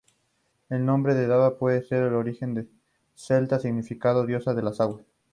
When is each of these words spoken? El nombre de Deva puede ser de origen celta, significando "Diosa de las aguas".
El 0.69 0.83
nombre 0.83 1.13
de 1.13 1.27
Deva 1.27 1.59
puede 1.59 1.83
ser 1.83 2.09
de 2.09 2.15
origen 2.15 2.67
celta, 3.13 3.59
significando 3.59 4.25
"Diosa 4.25 4.55
de 4.55 4.63
las 4.63 4.81
aguas". 4.81 5.05